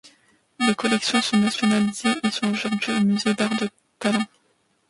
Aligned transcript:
Les 0.59 0.73
collections 0.73 1.21
sont 1.21 1.37
nationalisées 1.37 2.15
et 2.23 2.31
sont 2.31 2.49
aujourd'hui 2.49 2.91
au 2.91 3.01
musée 3.01 3.35
d'Art 3.35 3.55
de 3.55 3.69
Tallinn. 3.99 4.25